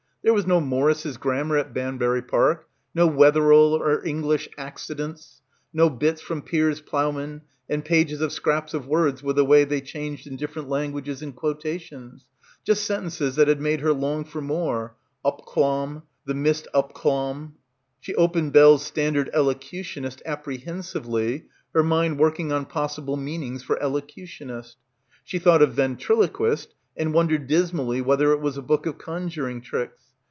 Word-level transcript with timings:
There 0.23 0.35
was 0.35 0.45
no 0.45 0.61
Morris's 0.61 1.17
Grammar 1.17 1.57
at 1.57 1.73
Banbury 1.73 2.21
Park, 2.21 2.67
no 2.93 3.07
Wetherell 3.07 3.73
or 3.73 4.03
Eng 4.05 4.21
lish 4.21 4.47
Accidence, 4.55 5.41
no 5.73 5.89
bits 5.89 6.21
from 6.21 6.43
"Piers 6.43 6.79
Plowman" 6.79 7.41
and 7.67 7.83
pages 7.83 8.21
of 8.21 8.31
scraps 8.31 8.75
of 8.75 8.85
words 8.85 9.23
with 9.23 9.37
the 9.37 9.43
way 9.43 9.63
they 9.63 9.81
changed 9.81 10.27
in 10.27 10.35
different 10.35 10.69
languages 10.69 11.23
and 11.23 11.35
quotations, 11.35 12.27
just 12.63 12.83
sentences 12.85 13.35
that 13.35 13.47
had 13.47 13.59
made 13.59 13.79
her 13.79 13.93
long 13.93 14.23
for 14.23 14.41
more... 14.41 14.95
"up 15.25 15.41
clomb"... 15.47 16.03
"the 16.25 16.35
mist 16.35 16.67
up 16.71 16.93
clomb." 16.93 17.55
She 17.99 18.13
opened 18.13 18.53
"Bell's 18.53 18.85
Standard 18.85 19.27
Elocutionist" 19.33 20.21
apprehen 20.23 20.83
sively, 20.83 21.45
her 21.73 21.81
mind 21.81 22.19
working 22.19 22.51
on 22.51 22.65
possible 22.67 23.17
meanings 23.17 23.63
for 23.63 23.79
elocutionist. 23.81 24.77
She 25.23 25.39
thought 25.39 25.63
of 25.63 25.73
ventriloquist 25.73 26.75
and 26.95 27.11
wondered 27.11 27.47
dismally 27.47 28.01
whether 28.01 28.31
it 28.33 28.39
was 28.39 28.55
a 28.55 28.61
book 28.61 28.85
of 28.85 28.99
con 28.99 29.27
juring 29.27 29.61
tricks. 29.61 29.97